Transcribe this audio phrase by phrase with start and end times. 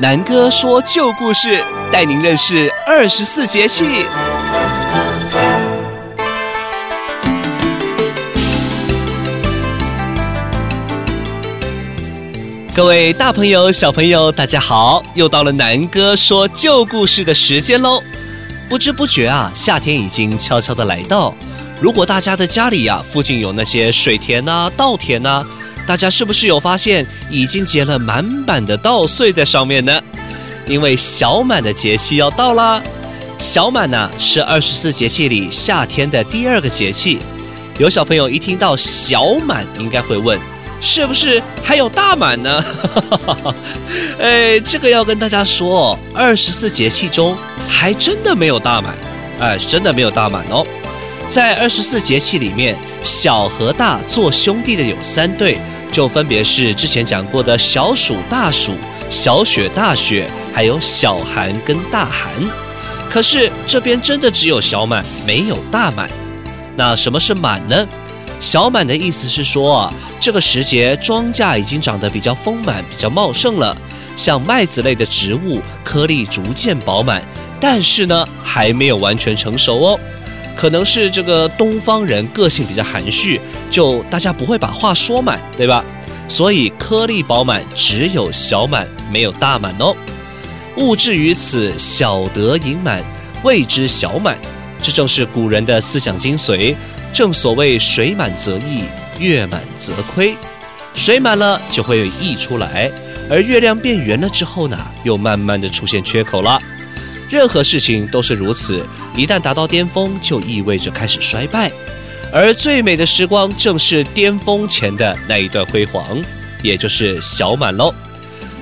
[0.00, 1.62] 南哥说旧故事，
[1.92, 4.06] 带您认识二十四节气。
[12.74, 15.02] 各位大朋友、小朋友，大家好！
[15.14, 18.02] 又到了南哥说旧故事的时间喽。
[18.70, 21.34] 不知不觉啊，夏天已经悄悄的来到。
[21.80, 25.44] 如果大家的家里呀、附近有那些水田呐、稻田呐、
[25.86, 30.00] 大家是不是有发现已经结了满满的稻穗在上面呢？
[30.66, 32.82] 因为小满的节气要到啦。
[33.38, 37.18] 小满呢，是二十四节气里夏天的第二个节气。
[37.78, 40.38] 有小朋友一听到小满，应该会问。
[40.82, 42.62] 是不是还有大满呢？
[44.20, 47.34] 哎，这个要跟大家说，二十四节气中
[47.66, 48.94] 还真的没有大满，
[49.40, 50.66] 哎，真的没有大满哦。
[51.30, 55.56] 在二十四节气里面，小和大做兄弟的有三对，
[55.92, 58.74] 就分别是之前讲过的小暑、大暑、
[59.08, 62.28] 小雪、大雪，还有小寒跟大寒。
[63.08, 66.10] 可是这边真的只有小满，没有大满。
[66.76, 67.86] 那什么是满呢？
[68.40, 73.76] 小满的意思是说啊，这个时节庄稼已经长得比较丰满、比较茂盛了，
[74.16, 77.22] 像麦子类的植物颗粒逐渐饱满，
[77.60, 80.00] 但是呢还没有完全成熟哦。
[80.60, 85.82] 可能是这个东方人个性比较含蓄，就大家不会把话说满，对吧？
[86.28, 89.96] 所以颗粒饱满只有小满，没有大满哦。
[90.76, 93.02] 物至于此，小得盈满，
[93.42, 94.36] 谓之小满。
[94.82, 96.74] 这正是古人的思想精髓。
[97.10, 98.84] 正所谓水满则溢，
[99.18, 100.34] 月满则亏。
[100.94, 102.90] 水满了就会溢出来，
[103.30, 106.60] 而月亮变圆了之后呢，又慢慢的出现缺口了。
[107.30, 108.84] 任何事情都是如此，
[109.16, 111.70] 一旦达到巅峰，就意味着开始衰败。
[112.32, 116.04] 而最美的时光正是巅峰前的那一段辉煌，
[116.62, 117.94] 也就是小满喽。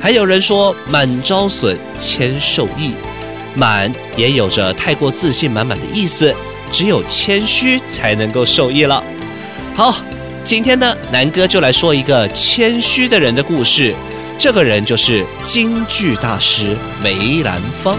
[0.00, 2.94] 还有人说“满招损，谦受益”，
[3.54, 6.34] 满也有着太过自信满满的意思。
[6.72, 9.02] 只有谦虚才能够受益了。
[9.76, 9.94] 好，
[10.42, 13.94] 今天呢，南哥就来说一个谦虚的人的故事。
[14.36, 17.96] 这个人就是京剧大师梅兰芳。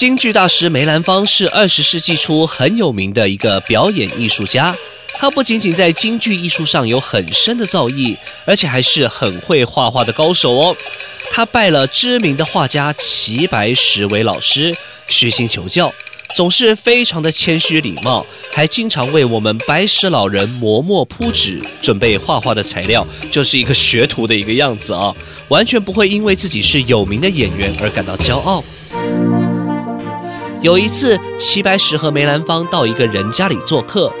[0.00, 4.74] 京剧大师梅兰芳是二十世纪初很有名的一个表演艺术家。
[5.12, 8.16] 他不仅仅在京剧艺术上有很深的造诣，
[8.46, 10.74] 而且还是很会画画的高手哦。
[11.30, 14.74] 他拜了知名的画家齐白石为老师，
[15.06, 15.92] 虚心求教，
[16.34, 18.24] 总是非常的谦虚礼貌，
[18.54, 25.14] 还经常为我们白石老人磨墨铺纸，准备画画的材料，就是一个学徒的一个样子啊，
[25.48, 28.64] 完全不会因为自己是有名的演员而感到骄傲。
[30.62, 34.12] 有一次，齐白石和梅兰芳到一个人家里做客，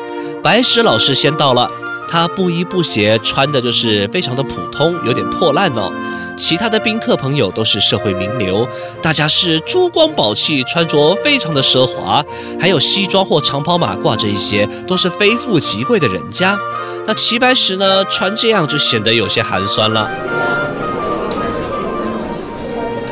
[0.42, 1.70] 白石老师先到了。
[2.08, 5.92] 他不衣不鞋，穿的就是非常的普通，有点破烂哦。
[6.36, 8.66] 其他的宾客朋友都是社会名流，
[9.02, 12.24] 大家是珠光宝气，穿着非常的奢华，
[12.58, 16.58] 还有西装或长袍马褂这一些，都是非富即贵的人家。
[17.06, 20.10] 那齐白石呢，穿这样就显得有些寒酸了。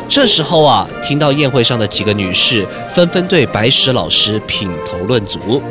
[0.08, 5.62] 这时候啊，听到宴会上的几个女士纷纷对白石老师品头论足。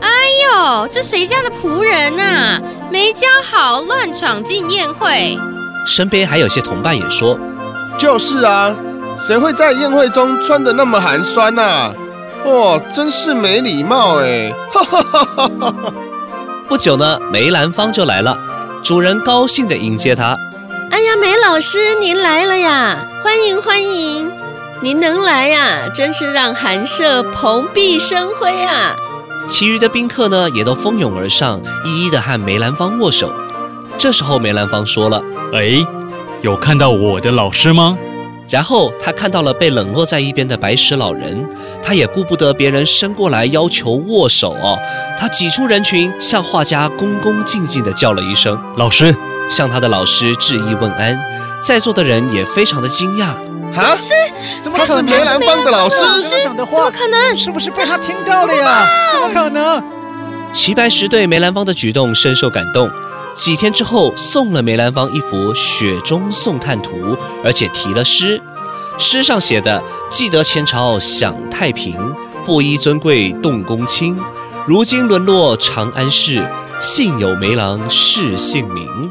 [0.00, 0.08] 哎
[0.52, 2.60] 呦，这谁家的仆人啊？
[2.90, 5.38] 没教好，乱闯进宴会。
[5.86, 7.38] 身边还有些同伴也说
[7.96, 8.74] ：“就是啊，
[9.18, 11.94] 谁会在宴会中穿得那么寒酸呐、啊？
[12.46, 15.92] 哇，真是没礼貌哎！”哈哈哈哈哈哈。
[16.68, 18.36] 不久呢，梅兰芳就来了，
[18.82, 20.36] 主人高兴地迎接他。
[20.94, 23.04] 哎呀，梅老师您来了呀！
[23.20, 24.30] 欢迎欢迎，
[24.80, 28.94] 您能来呀，真是让寒舍蓬荜生辉啊！
[29.48, 33.28] 其余的宾客呢，也都蜂拥而上，一一的和梅兰芳握手。
[33.98, 35.20] 这时候，梅兰芳说了
[35.52, 35.84] ：“哎，
[36.42, 37.98] 有看到我的老师吗？”
[38.48, 41.44] 然后他看到了被冷落在一边的白石老人，
[41.82, 44.78] 他也顾不得别人伸过来要求握手哦，
[45.18, 49.12] 他挤出人群，向画家恭恭敬敬地叫了一声“老师”，
[49.48, 51.18] 向他的老师致意问安。
[51.62, 53.34] 在座的人也非常的惊讶。
[53.76, 54.14] 老师，
[54.62, 55.06] 怎么可能？
[55.06, 55.96] 他是梅兰芳的老师，
[56.44, 57.36] 讲的话，怎么可能？
[57.36, 58.86] 是不是被他听到了呀？
[59.12, 59.82] 怎么可能？
[60.52, 62.88] 齐白石对梅兰芳的举动深受感动，
[63.34, 66.90] 几天之后送了梅兰芳一幅《雪中送炭图》，
[67.42, 68.40] 而且题了诗。
[68.96, 71.98] 诗上写的：“记得前朝享太平，
[72.46, 74.16] 布衣尊贵动公卿。
[74.64, 76.48] 如今沦落长安市，
[76.80, 79.10] 幸有梅郎是姓名。”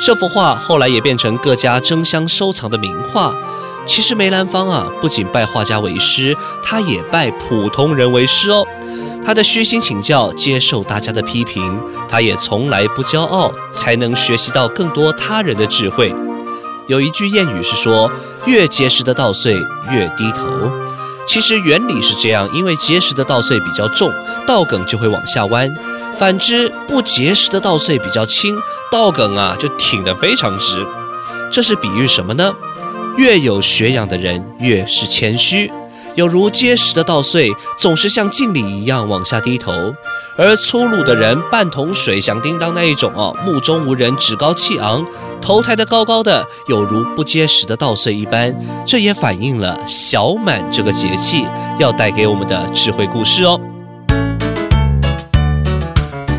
[0.00, 3.34] 这幅画后来也变成各家争相收藏的名画。
[3.86, 8.66] 其实梅兰芳啊，不仅拜画家为师，他也拜普通人为师哦。
[9.24, 16.14] 他的虚心请教，接受大家的批评，他也从来不骄傲，才能学习到更多他人的智慧。
[16.86, 18.10] 有一句谚语是说，
[18.46, 19.54] 越结实的稻穗
[19.90, 20.46] 越低头。
[21.26, 24.10] 其实原理是这样，因为结实的稻穗比较重，
[24.46, 25.68] 稻梗就会往下弯；
[26.18, 28.58] 反之，不结实的稻穗比较轻，
[28.90, 30.84] 稻梗啊就挺得非常直。
[31.52, 32.52] 这是比喻什么呢？
[33.16, 35.70] 越有学养的人越是谦虚。
[36.16, 39.72] 有如结实的稻穗，总是像敬礼一样往下低头；
[40.36, 45.06] 而粗鲁的人，半桶水响叮当那一种哦，目中无人，趾高气昂，
[45.40, 48.52] 头抬得高高的，有如不结实的稻穗一般。
[48.84, 51.46] 这也反映了小满这个节气
[51.78, 53.60] 要带给我们的智慧故事哦。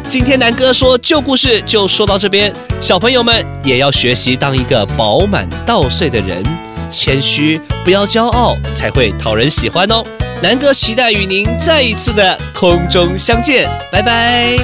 [0.09, 2.51] 今天南哥说旧故事就说到这边，
[2.81, 6.43] 小朋友们也要学习当一个饱满稻穗的人。
[6.89, 10.03] 谦虚，不要骄傲，才会讨人喜欢哦。
[10.41, 14.57] 南哥期待与您再一次的空中相见，拜拜。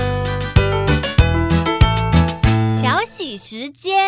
[2.75, 4.01] 小喜时间，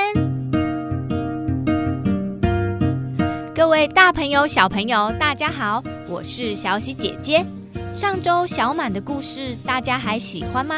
[3.53, 7.45] 各位大朋友、小朋友，大家好，我是小喜姐姐。
[7.93, 10.75] 上周小满的故事，大家还喜欢吗？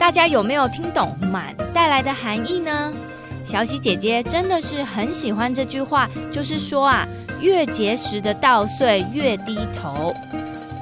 [0.00, 2.90] 大家有没有听懂满带来的含义呢？
[3.44, 7.06] 小喜姐姐真的是很喜欢这句话，就是说啊，
[7.42, 10.14] 越结实的稻穗越低头。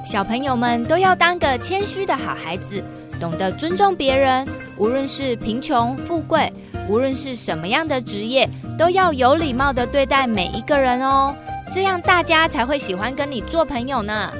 [0.05, 2.81] 小朋友们都要当个谦虚的好孩子，
[3.19, 6.51] 懂得尊重别人，无论是贫穷富贵，
[6.87, 11.35] 无论是什么样的职业，都要有礼貌地对待每一个人哦，
[11.69, 14.31] 这样大家才会喜欢跟你做朋友呢。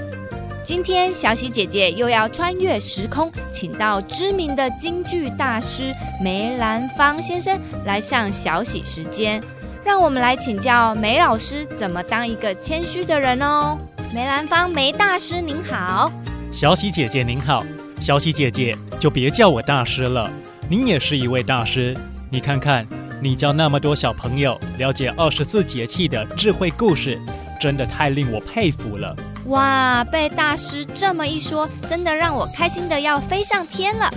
[0.70, 9.42] 今天小喜姐姐又要穿越时空，请到知名的京剧大师梅兰芳先生来上小喜时间，
[9.84, 13.80] 让我们来请教梅老师怎么当一个谦虚的人哦。
[14.14, 16.12] 梅兰芳梅大师您好，
[16.52, 17.66] 小喜姐姐您好，
[18.00, 20.30] 小喜姐姐就别叫我大师了，
[20.70, 21.98] 您也是一位大师。
[22.30, 22.86] 你看看，
[23.24, 27.20] 你教那么多小朋友了解二十四节气的智慧故事，
[27.60, 29.16] 真的太令我佩服了。
[29.50, 34.10] 哇，被大师这么一说，真的让我开心得要飞上天了。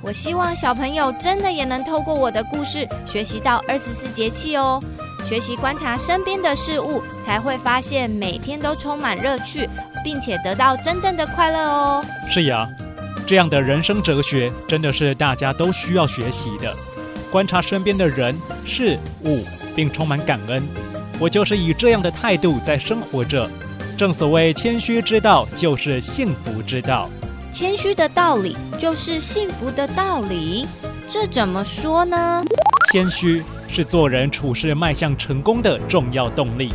[0.00, 4.82] 我希望小朋友真的也能透过我的故事，学习到二十四节气哦，
[5.26, 9.68] 学习观察身边的事物，才会发现每天都充满乐趣，
[10.02, 12.04] 并且得到真正的快乐哦。
[12.30, 12.66] 是呀，
[13.26, 16.74] 这样的人生哲学真的是大家都需要学习的。
[17.30, 19.44] 观察身边的人事物，
[19.76, 20.66] 并充满感恩。
[21.18, 23.50] 我就是以这样的态度在生活着。
[23.98, 27.10] 正所谓谦虚之道，就是幸福之道。
[27.50, 30.68] 谦虚的道理就是幸福的道理，
[31.08, 32.44] 这怎么说呢？
[32.92, 36.72] 谦虚是做人处事迈向成功的重要动力。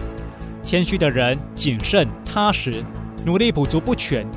[0.62, 2.84] 谦虚的人谨慎踏实，
[3.24, 4.28] 努力补足不全，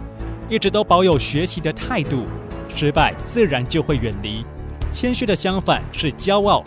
[0.48, 2.22] 一直都保有学习的态度，
[2.72, 4.44] 失败自然就会远离。
[4.92, 6.62] 谦虚的相反是骄傲，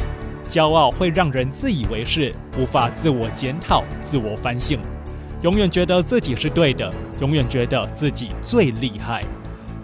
[0.50, 4.78] 骄傲会让人自以为是，无法自我检讨、自我反省。
[5.42, 6.92] 永远觉得自己是对的，
[7.22, 9.24] 永远觉得自己最厉害，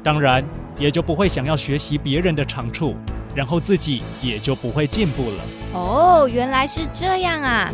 [0.03, 0.43] 当然
[0.77, 2.93] 也就不会想要学习别人的长处，
[3.33, 5.43] 然后自己也就不会进步了。
[5.73, 7.71] 哦，原来是这样啊！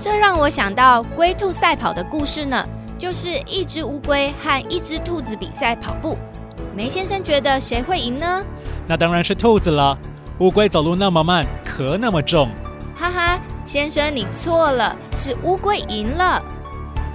[0.00, 2.64] 这让我想到龟兔赛跑的故事呢，
[2.98, 6.16] 就是一只乌龟和一只兔子比赛跑步。
[6.74, 8.42] 梅先生觉得谁会赢呢？
[8.86, 9.98] 那当然是兔子了，
[10.38, 12.48] 乌龟走路那么慢，壳那么重。
[12.96, 16.42] 哈哈，先生你错了，是乌龟赢了。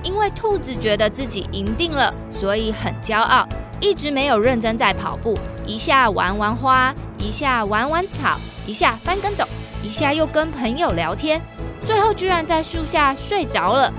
[0.04, 3.48] 因为兔子觉得自己赢定了，所以很骄傲，
[3.80, 5.38] 一直没有认真在跑步。
[5.66, 9.46] 一下玩玩花，一下玩玩草，一下翻跟斗，
[9.82, 11.42] 一下又跟朋友聊天，
[11.82, 13.92] 最后居然在树下睡着了。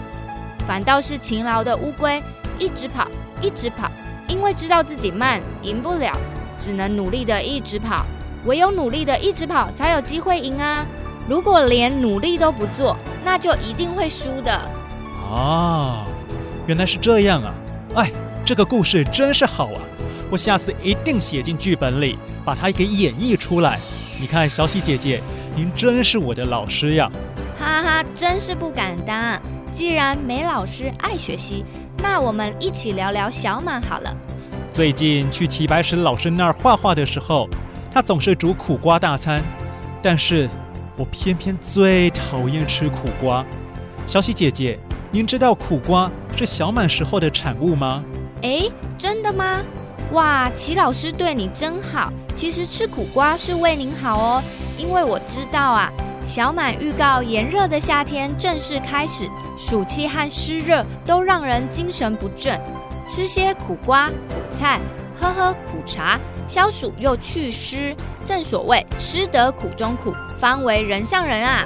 [0.66, 2.22] 反倒是勤劳的乌龟，
[2.58, 3.08] 一直跑，
[3.40, 3.90] 一直跑，
[4.28, 6.16] 因为知道自己慢，赢不了，
[6.58, 8.04] 只能努力的一直跑。
[8.44, 10.86] 唯有努力的一直跑，才有机会赢啊！
[11.26, 12.94] 如果连努力都不做，
[13.24, 14.60] 那就一定会输的。
[15.34, 16.04] 啊，
[16.68, 17.52] 原来是这样啊！
[17.96, 18.08] 哎，
[18.44, 19.82] 这个故事真是好啊！
[20.30, 23.80] 我下次一定写进剧本里，把它给演绎出来。
[24.20, 25.20] 你看，小喜姐姐，
[25.56, 27.10] 您真是我的老师呀！
[27.58, 29.40] 哈哈，真是不敢当。
[29.72, 31.64] 既然梅老师爱学习，
[31.98, 34.16] 那我们一起聊聊小满好了。
[34.70, 37.48] 最近去齐白石老师那儿画画的时候，
[37.92, 39.42] 他总是煮苦瓜大餐，
[40.00, 40.48] 但是
[40.96, 43.44] 我偏偏最讨厌吃苦瓜。
[44.06, 44.78] 小喜姐姐。
[45.14, 48.02] 您知道苦瓜是小满时候的产物吗？
[48.42, 48.68] 诶，
[48.98, 49.60] 真的吗？
[50.10, 52.12] 哇，齐老师对你真好。
[52.34, 54.42] 其实吃苦瓜是为您好哦，
[54.76, 55.88] 因为我知道啊，
[56.26, 62.60] 小满预告炎热的夏天正式开始，暑气和湿热都让人精神不振，
[63.06, 64.80] 吃些苦瓜、苦菜，
[65.14, 66.18] 喝喝苦茶，
[66.48, 67.94] 消暑又祛湿。
[68.24, 71.64] 正所谓吃得苦中苦，方为人上人啊！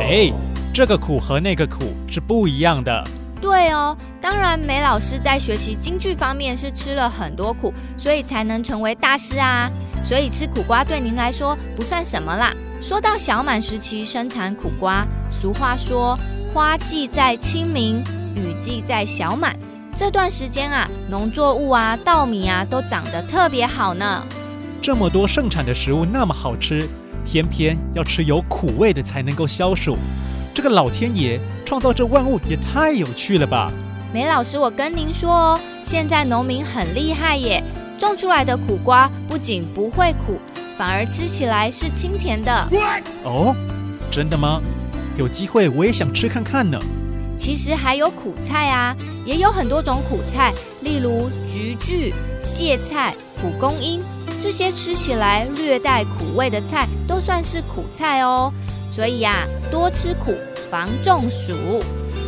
[0.00, 0.32] 哎，
[0.76, 3.02] 这个苦和那个苦是不一样的。
[3.40, 9.70] 对哦，当然梅老师在学习京剧方面是吃了很多苦，所以才能成为大师啊。
[10.04, 12.52] 所以吃苦瓜对您来说不算什么啦。
[12.78, 16.14] 说到小满时期生产苦瓜，俗话说
[16.52, 18.04] 花季在清明，
[18.34, 19.58] 雨季在小满。
[19.94, 24.22] 这段时间啊，农作物啊、稻米啊都长得特别好呢。
[24.82, 26.86] 这么多盛产的食物那么好吃，
[27.24, 29.96] 偏偏要吃有苦味的才能够消暑。
[30.56, 33.70] 这个老天爷创造这万物也太有趣了吧！
[34.10, 37.62] 梅老师，我跟您说哦，现在农民很厉害耶，
[37.98, 40.40] 种出来的苦瓜不仅不会苦，
[40.78, 42.68] 反而吃起来是清甜的。
[43.22, 43.54] 哦，
[44.10, 44.62] 真的吗？
[45.18, 46.78] 有机会我也想吃看看呢。
[47.36, 48.96] 其实还有苦菜啊，
[49.26, 52.14] 也有很多种苦菜，例如菊苣、
[52.50, 54.02] 芥菜、蒲公英，
[54.40, 58.50] 这些吃起来略带苦味的菜都算是苦菜哦。
[58.96, 60.34] 所以呀，多吃苦，
[60.70, 61.52] 防中暑。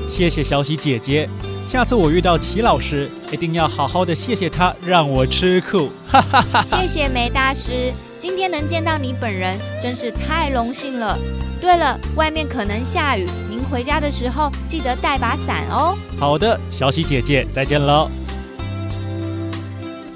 [0.07, 1.27] 谢谢小喜姐姐，
[1.65, 5.89] 下次我遇到齐老师，一定要好好的谢谢他，让我吃苦。
[6.07, 6.63] 哈哈哈！
[6.67, 11.19] 谢谢梅大师，今天能见到你本人，真是太荣幸了。
[11.59, 15.97] 对了，外面可能下雨，您回家的时候记得带把伞哦。
[16.21, 18.11] 好的，小喜姐姐，再见喽。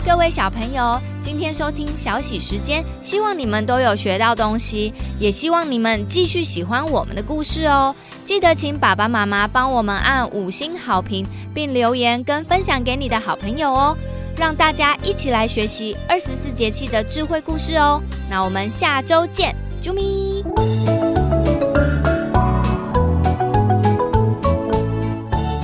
[0.05, 7.95] 各位小朋友，今天收听小喜时间，希望你们都有学到东西，也希望你们继续喜欢我们的故事哦。
[8.25, 13.97] 记得请爸爸妈妈帮我们按五星好评，并留言跟分享给你的好朋友哦，
[14.37, 18.03] 让大家一起来学习二十四节气的智慧故事哦。
[18.29, 20.45] 那我们下周见，啾咪！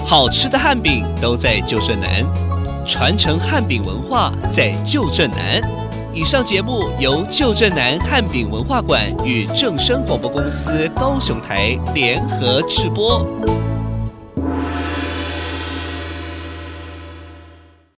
[0.07, 2.47] 好吃的汉饼都在旧振南。
[2.88, 5.61] 传承汉饼文化在旧镇南。
[6.14, 13.25] 以上节目由旧镇南汉饼文化馆与正声广播公司高雄台联合制播。